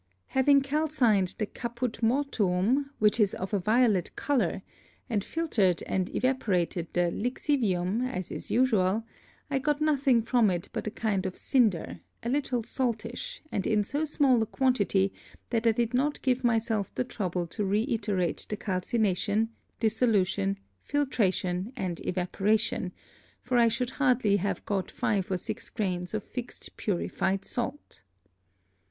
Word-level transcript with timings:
Having 0.29 0.61
calcined 0.61 1.35
the 1.37 1.45
Caput 1.45 2.01
Mortuum, 2.01 2.89
which 2.97 3.19
is 3.19 3.35
of 3.35 3.53
a 3.53 3.59
violet 3.59 4.09
Colour 4.15 4.63
and 5.07 5.21
filtred 5.23 5.83
and 5.85 6.09
evaporated 6.15 6.87
the 6.93 7.11
Lixivium, 7.11 8.01
as 8.09 8.31
is 8.31 8.49
usual; 8.49 9.03
I 9.51 9.59
got 9.59 9.79
nothing 9.79 10.23
from 10.23 10.49
it 10.49 10.69
but 10.73 10.87
a 10.87 10.89
kind 10.89 11.27
of 11.27 11.35
Cynder, 11.37 11.99
a 12.23 12.29
little 12.29 12.63
saltish, 12.63 13.41
and 13.51 13.67
in 13.67 13.83
so 13.83 14.03
small 14.03 14.41
a 14.41 14.47
quantity, 14.47 15.13
that 15.51 15.67
I 15.67 15.71
did 15.71 15.93
not 15.93 16.19
give 16.23 16.43
myself 16.43 16.91
the 16.95 17.03
trouble 17.03 17.45
to 17.45 17.63
reiterate 17.63 18.47
the 18.49 18.57
Calcination, 18.57 19.49
Dissolution, 19.79 20.57
Filtration, 20.81 21.73
and 21.75 22.03
Evaporation; 22.03 22.91
for 23.43 23.55
I 23.59 23.67
should 23.67 23.91
hardly 23.91 24.37
have 24.37 24.65
got 24.65 24.89
five 24.89 25.29
or 25.29 25.37
six 25.37 25.69
Grains 25.69 26.15
of 26.15 26.23
fixed 26.23 26.75
purified 26.75 27.45
Salt. 27.45 28.01